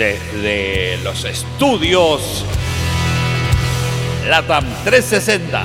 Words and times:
desde 0.00 0.96
los 1.04 1.26
estudios 1.26 2.42
LATAM 4.26 4.64
360. 4.82 5.62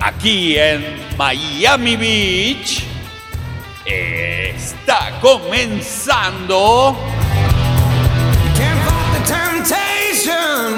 Aquí 0.00 0.58
en 0.58 1.00
Miami 1.16 1.96
Beach 1.96 2.84
está 3.86 5.18
comenzando 5.22 6.94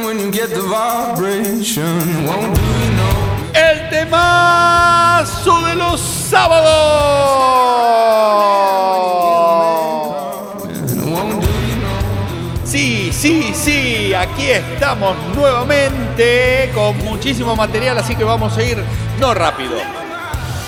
when 0.05 0.19
you 0.19 0.31
get 0.31 0.51
the 0.51 0.63
vibration. 0.63 1.85
Temazo 4.05 5.61
de 5.67 5.75
los 5.75 6.01
sábados. 6.01 6.65
Sí, 12.65 13.11
sí, 13.13 13.53
sí, 13.55 14.13
aquí 14.15 14.51
estamos 14.51 15.17
nuevamente 15.37 16.71
con 16.75 16.99
muchísimo 16.99 17.55
material, 17.55 17.99
así 17.99 18.17
que 18.17 18.25
vamos 18.25 18.57
a 18.59 18.63
ir 18.63 18.83
no 19.21 19.33
rápido. 19.33 19.77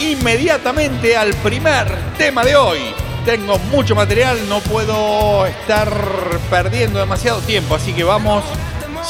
Inmediatamente 0.00 1.16
al 1.16 1.34
primer 1.34 1.92
tema 2.16 2.44
de 2.44 2.56
hoy. 2.56 2.80
Tengo 3.24 3.58
mucho 3.72 3.96
material, 3.96 4.48
no 4.48 4.60
puedo 4.60 5.46
estar 5.46 5.90
perdiendo 6.48 7.00
demasiado 7.00 7.40
tiempo, 7.40 7.74
así 7.74 7.92
que 7.92 8.04
vamos 8.04 8.44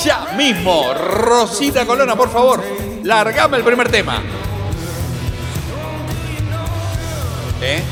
ya 0.02 0.32
mismo. 0.36 0.94
Rosita 0.94 1.84
Colona, 1.84 2.16
por 2.16 2.30
favor, 2.30 2.64
largame 3.06 3.56
el 3.56 3.64
primer 3.64 3.88
tema. 3.88 4.20
¿Eh? 7.62 7.82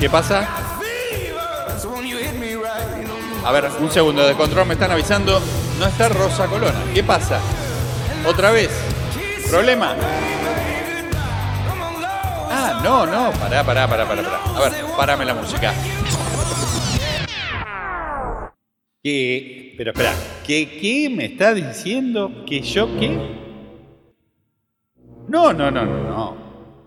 ¿Qué 0.00 0.10
pasa? 0.10 0.48
A 3.44 3.52
ver, 3.52 3.70
un 3.78 3.90
segundo 3.90 4.26
de 4.26 4.34
control, 4.34 4.66
me 4.66 4.74
están 4.74 4.90
avisando. 4.90 5.40
No 5.78 5.86
está 5.86 6.08
Rosa 6.08 6.46
Colona. 6.46 6.82
¿Qué 6.92 7.04
pasa? 7.04 7.40
¿Otra 8.26 8.50
vez? 8.50 8.70
¿Problema? 9.48 9.94
Ah, 12.50 12.80
no, 12.82 13.06
no. 13.06 13.30
Pará, 13.32 13.62
pará, 13.64 13.86
pará, 13.86 14.08
pará, 14.08 14.22
pará. 14.22 14.40
A 14.56 14.60
ver, 14.60 14.84
parame 14.96 15.24
la 15.24 15.34
música. 15.34 15.72
¿Qué? 19.02 19.74
Pero 19.76 19.90
espera, 19.90 20.14
¿qué, 20.46 20.78
¿qué 20.80 21.10
me 21.10 21.26
está 21.26 21.52
diciendo? 21.52 22.44
¿Que 22.46 22.62
yo 22.62 22.88
qué? 22.98 23.43
No, 25.34 25.52
no, 25.52 25.68
no, 25.68 25.84
no, 25.84 26.00
no. 26.04 26.36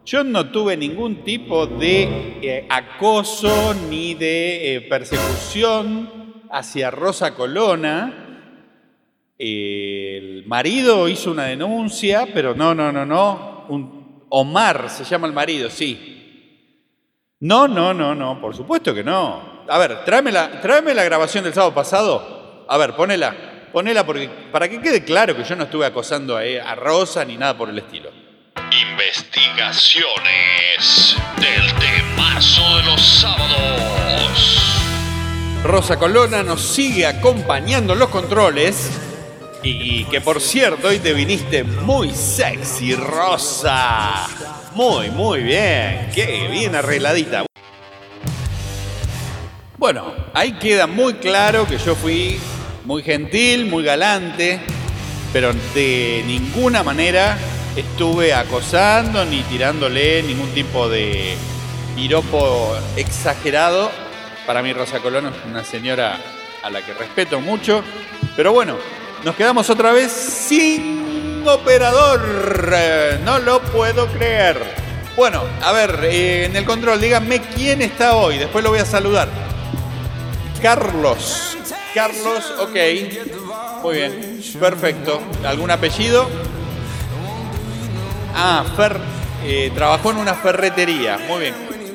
Yo 0.05 0.23
no 0.23 0.49
tuve 0.49 0.77
ningún 0.77 1.21
tipo 1.25 1.67
de 1.67 2.39
eh, 2.41 2.65
acoso 2.69 3.73
ni 3.89 4.13
de 4.13 4.75
eh, 4.75 4.81
persecución 4.83 6.45
hacia 6.49 6.89
Rosa 6.89 7.35
Colona. 7.35 8.53
El 9.37 10.45
marido 10.47 11.09
hizo 11.09 11.29
una 11.31 11.43
denuncia, 11.43 12.25
pero 12.33 12.55
no, 12.55 12.73
no, 12.73 12.89
no, 12.89 13.05
no. 13.05 13.67
Omar 14.29 14.89
se 14.91 15.03
llama 15.03 15.27
el 15.27 15.33
marido, 15.33 15.69
sí. 15.69 17.35
No, 17.41 17.67
no, 17.67 17.93
no, 17.93 18.15
no, 18.15 18.39
por 18.39 18.55
supuesto 18.55 18.95
que 18.95 19.03
no. 19.03 19.65
A 19.67 19.77
ver, 19.77 20.05
tráeme 20.05 20.31
la, 20.31 20.61
tráeme 20.61 20.93
la 20.93 21.03
grabación 21.03 21.43
del 21.43 21.53
sábado 21.53 21.75
pasado. 21.75 22.63
A 22.69 22.77
ver, 22.77 22.95
ponela, 22.95 23.35
ponela 23.73 24.05
porque, 24.05 24.29
para 24.53 24.69
que 24.69 24.79
quede 24.79 25.03
claro 25.03 25.35
que 25.35 25.43
yo 25.43 25.57
no 25.57 25.65
estuve 25.65 25.85
acosando 25.85 26.37
a, 26.37 26.43
a 26.43 26.75
Rosa 26.75 27.25
ni 27.25 27.35
nada 27.35 27.57
por 27.57 27.67
el 27.67 27.79
estilo. 27.79 28.26
Investigaciones 28.79 31.17
del 31.41 31.73
temazo 31.79 32.77
de 32.77 32.83
los 32.83 33.01
sábados. 33.01 34.61
Rosa 35.63 35.97
Colona 35.97 36.43
nos 36.43 36.61
sigue 36.61 37.07
acompañando 37.07 37.93
en 37.93 37.99
los 37.99 38.09
controles. 38.09 38.91
Y 39.63 40.03
que 40.05 40.21
por 40.21 40.39
cierto, 40.39 40.89
hoy 40.89 40.99
te 40.99 41.13
viniste 41.13 41.63
muy 41.63 42.13
sexy, 42.13 42.93
Rosa. 42.93 44.27
Muy, 44.75 45.09
muy 45.09 45.41
bien. 45.41 46.11
Qué 46.13 46.47
bien 46.51 46.75
arregladita. 46.75 47.47
Bueno, 49.77 50.13
ahí 50.35 50.51
queda 50.53 50.85
muy 50.85 51.15
claro 51.15 51.67
que 51.67 51.79
yo 51.79 51.95
fui 51.95 52.39
muy 52.85 53.01
gentil, 53.01 53.65
muy 53.65 53.83
galante, 53.83 54.59
pero 55.33 55.51
de 55.73 56.23
ninguna 56.27 56.83
manera 56.83 57.39
estuve 57.77 58.33
acosando 58.33 59.23
ni 59.23 59.41
tirándole 59.43 60.23
ningún 60.23 60.49
tipo 60.53 60.89
de 60.89 61.37
piropo 61.95 62.75
exagerado. 62.95 63.91
Para 64.45 64.61
mí 64.61 64.73
Rosa 64.73 64.99
Colón 64.99 65.27
es 65.27 65.33
una 65.49 65.63
señora 65.63 66.19
a 66.63 66.69
la 66.69 66.83
que 66.83 66.93
respeto 66.93 67.39
mucho, 67.39 67.83
pero 68.35 68.51
bueno, 68.51 68.77
nos 69.23 69.35
quedamos 69.35 69.69
otra 69.69 69.91
vez 69.91 70.11
sin 70.11 71.43
operador. 71.47 72.21
No 73.23 73.39
lo 73.39 73.61
puedo 73.61 74.07
creer. 74.07 74.57
Bueno, 75.15 75.43
a 75.63 75.71
ver, 75.71 75.99
eh, 76.03 76.45
en 76.45 76.55
el 76.55 76.65
control, 76.65 76.99
díganme 76.99 77.41
quién 77.41 77.81
está 77.81 78.15
hoy. 78.15 78.37
Después 78.37 78.63
lo 78.63 78.71
voy 78.71 78.79
a 78.79 78.85
saludar. 78.85 79.29
Carlos. 80.61 81.57
Carlos, 81.93 82.53
ok. 82.59 82.75
Muy 83.83 83.95
bien, 83.95 84.41
perfecto. 84.59 85.21
¿Algún 85.43 85.71
apellido? 85.71 86.27
Ah, 88.35 88.63
Fer, 88.75 88.97
eh, 89.43 89.71
trabajó 89.73 90.11
en 90.11 90.17
una 90.17 90.33
ferretería. 90.33 91.17
Muy 91.27 91.39
bien. 91.41 91.53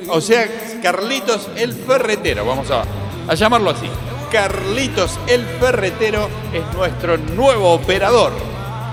O 0.09 0.21
sea, 0.21 0.47
Carlitos 0.83 1.49
el 1.57 1.73
Ferretero, 1.73 2.45
vamos 2.45 2.71
a, 2.71 2.85
a 3.29 3.35
llamarlo 3.35 3.71
así. 3.71 3.89
Carlitos 4.31 5.19
el 5.27 5.45
Ferretero 5.61 6.29
es 6.53 6.63
nuestro 6.75 7.17
nuevo 7.17 7.73
operador. 7.73 8.33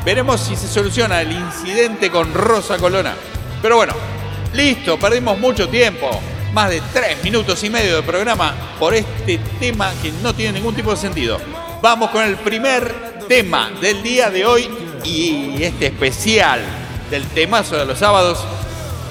Veremos 0.06 0.40
si 0.40 0.56
se 0.56 0.68
soluciona 0.68 1.22
el 1.22 1.32
incidente 1.32 2.10
con 2.10 2.34
Rosa 2.34 2.78
Colona. 2.78 3.16
Pero 3.62 3.78
bueno, 3.78 3.94
listo, 4.54 4.98
perdimos 4.98 5.38
mucho 5.40 5.68
tiempo. 5.68 6.10
Más 6.54 6.70
de 6.70 6.82
tres 6.94 7.24
minutos 7.24 7.64
y 7.64 7.70
medio 7.70 7.98
de 7.98 8.04
programa 8.04 8.56
por 8.80 8.94
este 8.94 9.40
tema 9.60 9.92
que 10.02 10.12
no 10.24 10.34
tiene 10.34 10.54
ningún 10.54 10.76
tipo 10.76 10.92
de 10.92 10.98
sentido. 10.98 11.38
Vamos 11.82 12.10
con 12.10 12.24
el 12.24 12.36
primer 12.38 13.26
tema 13.28 13.70
del 13.82 14.02
día 14.02 14.30
de 14.30 14.46
hoy 14.46 14.70
y 15.04 15.64
este 15.64 15.88
especial 15.88 16.62
del 17.10 17.26
temazo 17.28 17.76
de 17.78 17.86
los 17.86 18.00
sábados 18.00 18.44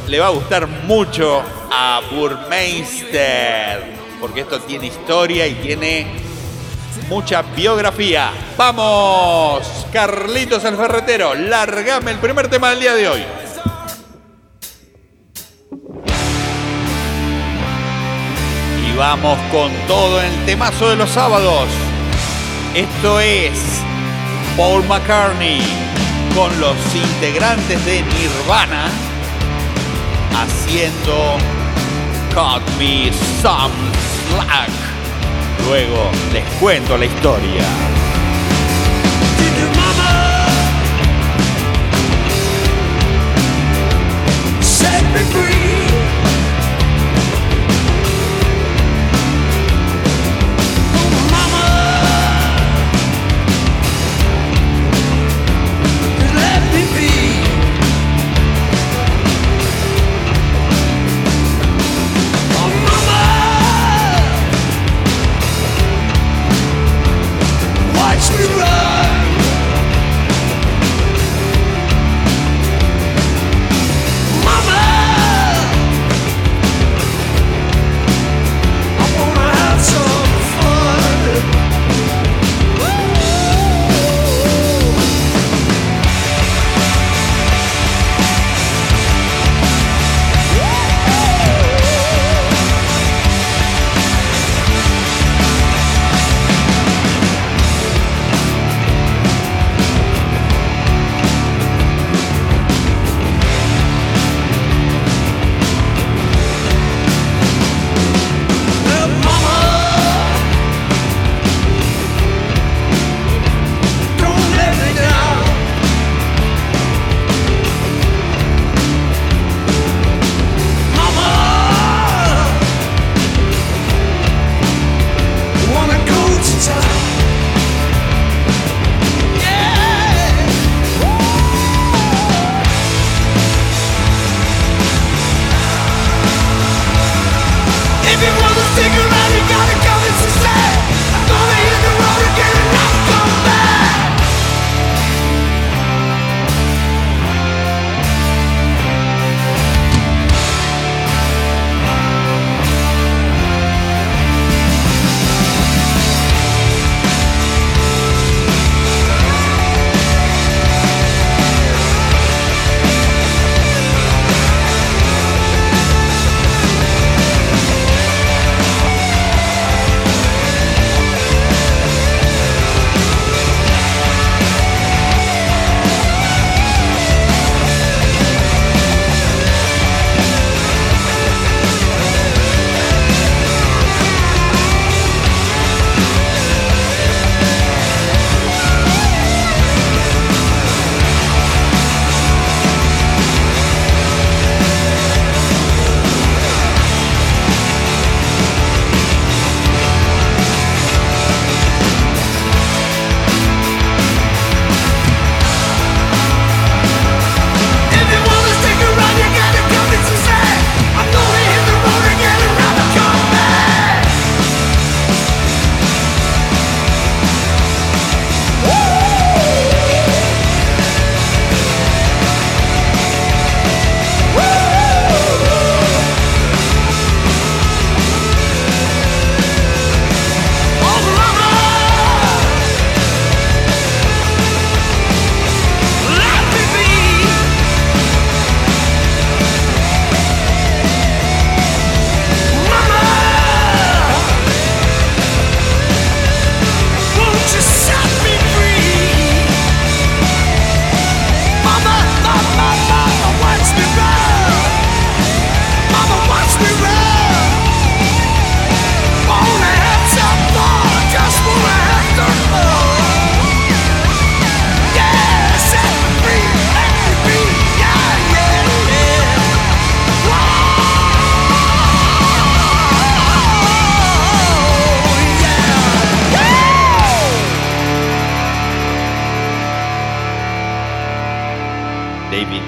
le 0.06 0.20
va 0.20 0.26
a 0.26 0.30
gustar 0.30 0.66
mucho 0.66 1.42
a 1.70 2.00
Burmeister, 2.12 3.94
porque 4.20 4.40
esto 4.40 4.60
tiene 4.60 4.86
historia 4.86 5.46
y 5.46 5.54
tiene 5.56 6.06
mucha 7.08 7.42
biografía. 7.42 8.30
¡Vamos! 8.56 9.86
Carlitos 9.92 10.64
el 10.64 10.76
Ferretero, 10.76 11.34
largame 11.34 12.12
el 12.12 12.18
primer 12.18 12.48
tema 12.48 12.70
del 12.70 12.80
día 12.80 12.94
de 12.94 13.08
hoy. 13.08 13.24
Y 18.86 18.96
vamos 18.96 19.38
con 19.50 19.72
todo 19.86 20.22
en 20.22 20.32
el 20.32 20.46
temazo 20.46 20.88
de 20.88 20.96
los 20.96 21.10
sábados. 21.10 21.68
Esto 22.74 23.20
es 23.20 23.52
Paul 24.56 24.84
McCartney 24.84 25.87
con 26.38 26.60
los 26.60 26.76
integrantes 26.94 27.84
de 27.84 28.00
Nirvana 28.00 28.86
haciendo 30.36 31.36
Cut 32.32 32.62
Me 32.78 33.10
Some 33.42 33.74
Slack. 34.28 34.70
Luego 35.66 36.12
les 36.32 36.44
cuento 36.60 36.96
la 36.96 37.06
historia. 37.06 37.64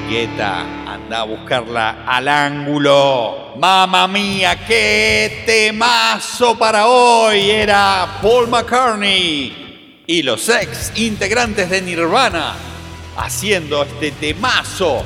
Guetta. 0.08 0.60
Anda 0.87 1.20
a 1.20 1.25
buscarla 1.25 2.04
al 2.06 2.28
ángulo. 2.28 3.54
Mamma 3.56 4.08
mía, 4.08 4.64
qué 4.66 5.42
temazo 5.46 6.58
para 6.58 6.87
hoy. 6.87 7.50
Era 7.50 8.19
Paul 8.22 8.49
McCartney 8.49 10.02
y 10.06 10.23
los 10.23 10.49
ex 10.49 10.92
integrantes 10.97 11.70
de 11.70 11.82
Nirvana 11.82 12.54
haciendo 13.16 13.82
este 13.82 14.11
temazo. 14.12 15.04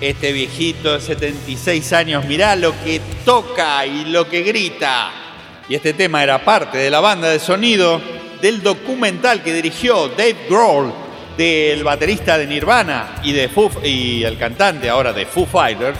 Este 0.00 0.32
viejito 0.32 0.94
de 0.94 1.00
76 1.00 1.92
años, 1.92 2.24
mirá 2.24 2.56
lo 2.56 2.72
que 2.84 3.00
toca 3.24 3.84
y 3.86 4.04
lo 4.06 4.28
que 4.28 4.42
grita. 4.42 5.10
Y 5.68 5.74
este 5.74 5.92
tema 5.92 6.22
era 6.22 6.44
parte 6.44 6.78
de 6.78 6.90
la 6.90 7.00
banda 7.00 7.28
de 7.28 7.38
sonido 7.38 8.00
del 8.40 8.62
documental 8.62 9.42
que 9.42 9.54
dirigió 9.54 10.08
Dave 10.08 10.46
Grohl 10.48 11.01
del 11.42 11.82
baterista 11.82 12.38
de 12.38 12.46
Nirvana 12.46 13.16
y, 13.24 13.32
de 13.32 13.48
Foo, 13.48 13.68
y 13.82 14.22
el 14.22 14.38
cantante 14.38 14.88
ahora 14.88 15.12
de 15.12 15.26
Foo 15.26 15.44
Fighters, 15.44 15.98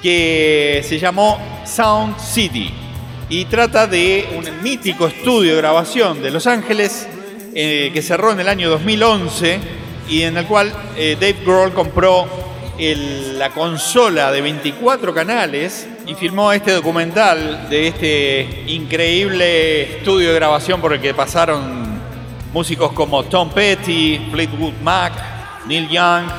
que 0.00 0.84
se 0.88 0.98
llamó 1.00 1.40
Sound 1.64 2.18
City. 2.20 2.70
Y 3.28 3.46
trata 3.46 3.88
de 3.88 4.26
un 4.36 4.62
mítico 4.62 5.08
estudio 5.08 5.52
de 5.56 5.56
grabación 5.60 6.22
de 6.22 6.30
Los 6.30 6.46
Ángeles 6.46 7.08
eh, 7.52 7.90
que 7.92 8.00
cerró 8.00 8.30
en 8.30 8.38
el 8.40 8.48
año 8.48 8.70
2011 8.70 9.58
y 10.08 10.22
en 10.22 10.36
el 10.36 10.46
cual 10.46 10.72
eh, 10.96 11.16
Dave 11.18 11.36
Grohl 11.44 11.72
compró 11.72 12.26
el- 12.78 13.36
la 13.38 13.50
consola 13.50 14.30
de 14.30 14.40
24 14.40 15.12
canales 15.14 15.88
y 16.06 16.14
filmó 16.14 16.52
este 16.52 16.70
documental 16.72 17.68
de 17.70 17.88
este 17.88 18.64
increíble 18.68 19.96
estudio 19.98 20.28
de 20.28 20.34
grabación 20.36 20.80
por 20.80 20.92
el 20.92 21.00
que 21.00 21.12
pasaron 21.14 21.83
músicos 22.54 22.92
como 22.92 23.24
Tom 23.24 23.50
Petty, 23.50 24.28
Fleetwood 24.30 24.74
Mac, 24.80 25.12
Neil 25.66 25.88
Young, 25.88 26.30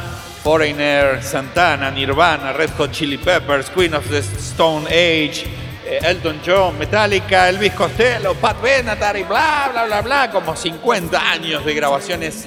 Foreigner, 0.42 1.22
Santana, 1.22 1.92
Nirvana, 1.92 2.54
Red 2.54 2.70
Hot 2.78 2.92
Chili 2.94 3.18
Peppers, 3.18 3.70
Queen 3.70 3.94
of 3.94 4.08
the 4.10 4.20
Stone 4.20 4.88
Age, 4.88 5.46
eh, 5.86 6.00
Elton 6.02 6.40
John, 6.42 6.80
Metallica, 6.80 7.50
Elvis 7.50 7.74
Costello, 7.74 8.34
Pat 8.36 8.62
Benatar 8.62 9.18
y 9.18 9.24
bla, 9.24 9.68
bla, 9.74 9.86
bla, 9.88 10.02
bla, 10.02 10.32
como 10.32 10.56
50 10.56 11.32
años 11.32 11.66
de 11.66 11.74
grabaciones 11.74 12.46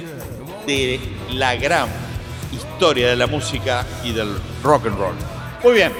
de 0.66 0.98
la 1.34 1.54
gran 1.56 1.88
historia 2.50 3.08
de 3.08 3.16
la 3.16 3.26
música 3.26 3.84
y 4.02 4.12
del 4.12 4.34
rock 4.62 4.86
and 4.86 4.98
roll. 4.98 5.14
Muy 5.62 5.74
bien, 5.74 5.92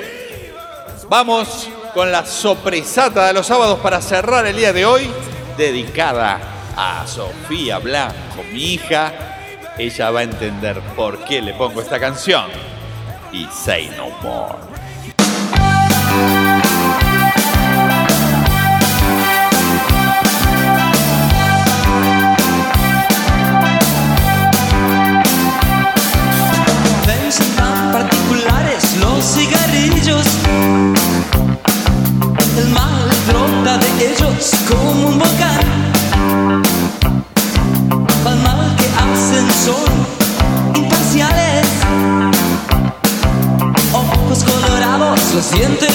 vamos 1.11 1.69
con 1.93 2.11
la 2.11 2.25
sopresata 2.25 3.27
de 3.27 3.35
los 3.35 3.47
sábados 3.47 3.79
para 3.81 4.01
cerrar 4.01 4.47
el 4.47 4.57
día 4.57 4.73
de 4.73 4.87
hoy, 4.87 5.11
dedicada 5.59 6.55
a 6.79 7.05
Sofía 7.09 7.79
Blanco, 7.81 8.45
mi 8.53 8.75
hija. 8.75 9.13
Ella 9.77 10.11
va 10.11 10.21
a 10.21 10.23
entender 10.23 10.81
por 10.95 11.25
qué 11.25 11.43
le 11.43 11.53
pongo 11.55 11.81
esta 11.81 11.99
canción. 11.99 12.47
Y 13.33 13.47
Say 13.47 13.91
No 13.97 14.11
More. 14.23 14.59
Tan 27.57 27.93
particulares 27.93 28.97
los 29.01 29.23
cigarrillos. 29.23 30.27
El 32.57 32.69
mal 32.71 33.09
brota 33.27 33.77
de 33.79 34.13
ellos 34.13 34.51
como 34.67 35.09
un 35.09 35.19
volcán. 35.19 35.48
Colorados, 45.51 45.88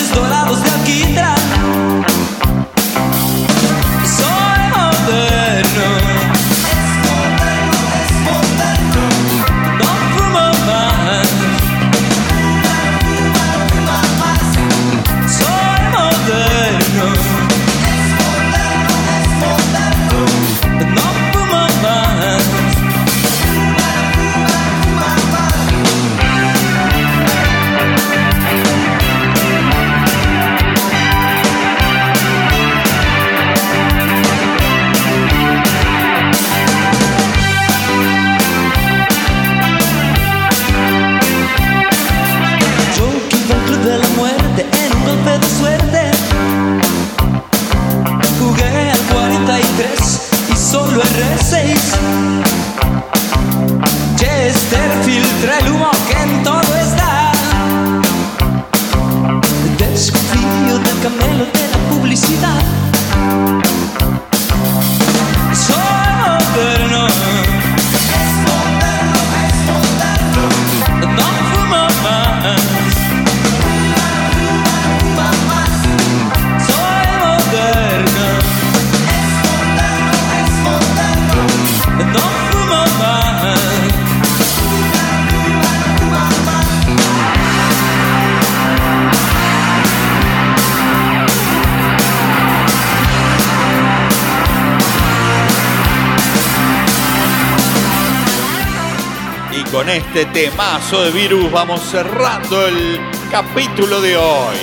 con 99.73 99.89
este 99.89 100.25
temazo 100.25 101.01
de 101.01 101.09
virus 101.09 101.51
vamos 101.51 101.81
cerrando 101.81 102.67
el 102.67 103.01
capítulo 103.31 104.01
de 104.01 104.15
hoy. 104.15 104.55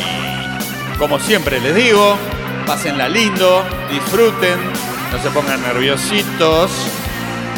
Como 1.00 1.19
siempre 1.19 1.61
les 1.61 1.75
digo, 1.75 2.17
pásenla 2.64 3.09
lindo, 3.09 3.64
disfruten, 3.90 4.57
no 5.11 5.21
se 5.21 5.29
pongan 5.31 5.62
nerviositos. 5.62 6.71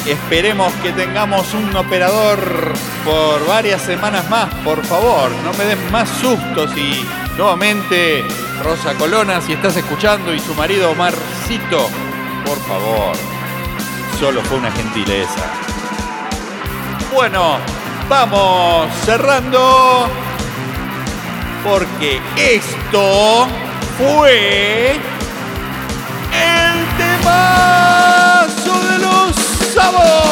Esperemos 0.07 0.73
que 0.83 0.93
tengamos 0.93 1.53
un 1.53 1.77
operador 1.77 2.73
por 3.05 3.47
varias 3.47 3.83
semanas 3.83 4.31
más, 4.31 4.49
por 4.65 4.83
favor. 4.87 5.31
No 5.45 5.53
me 5.53 5.67
den 5.67 5.93
más 5.93 6.09
sustos 6.09 6.75
y 6.75 7.05
nuevamente 7.37 8.25
Rosa 8.65 8.95
Colona, 8.95 9.43
si 9.43 9.53
estás 9.53 9.77
escuchando, 9.77 10.33
y 10.33 10.41
su 10.41 10.55
marido 10.55 10.93
Omarcito, 10.93 11.91
por 12.47 12.59
favor. 12.61 13.15
Solo 14.19 14.41
fue 14.41 14.57
una 14.57 14.73
gentileza. 14.73 15.53
Bueno, 17.13 17.59
vamos 18.09 18.91
cerrando. 19.05 20.09
Porque 21.63 22.21
esto 22.37 23.47
fue 23.99 24.93
el 24.93 26.87
temazo 26.97 28.83
de 28.89 28.99
los 28.99 29.37
sábados. 29.75 30.23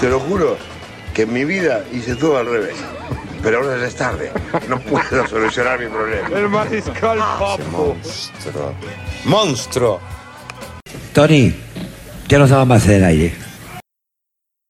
Te 0.00 0.08
lo 0.08 0.20
juro 0.20 0.58
que 1.14 1.22
en 1.22 1.32
mi 1.32 1.44
vida 1.44 1.84
hice 1.92 2.14
todo 2.14 2.36
al 2.38 2.46
revés. 2.46 2.76
Pero 3.42 3.58
ahora 3.58 3.78
ya 3.78 3.86
es 3.86 3.94
tarde. 3.94 4.32
No 4.68 4.78
puedo 4.80 5.26
solucionar 5.26 5.78
mi 5.78 5.86
problema. 5.86 6.28
El 6.36 6.48
mariscal 6.48 7.18
Papo. 7.18 7.96
Monstruo. 7.96 8.74
Monstruo. 9.24 10.00
Tony, 11.12 11.54
ya 12.28 12.38
no 12.38 12.44
estaba 12.44 12.64
más 12.64 12.86
en 12.86 12.92
el 12.92 13.04
aire. 13.04 13.47